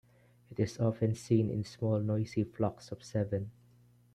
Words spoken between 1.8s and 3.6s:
noisy flocks of seven.